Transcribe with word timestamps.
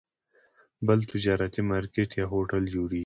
بل 0.87 0.99
تجارتي 1.11 1.61
مارکیټ 1.71 2.09
یا 2.19 2.25
هوټل 2.33 2.63
جوړېږي. 2.73 2.99